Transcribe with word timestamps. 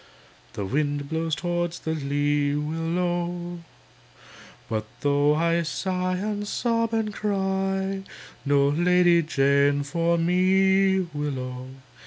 The 0.53 0.65
wind 0.65 1.09
blows 1.09 1.35
towards 1.35 1.77
the 1.77 1.93
lee, 1.93 2.55
Willow! 2.55 3.59
But 4.67 4.87
though 5.01 5.35
I 5.35 5.61
sigh 5.61 6.17
and 6.17 6.47
sob 6.47 6.91
and 6.91 7.13
cry, 7.13 8.01
No 8.43 8.69
Lady 8.69 9.21
Jane 9.21 9.83
for 9.83 10.17
me, 10.17 11.01
Willow! 11.13 11.67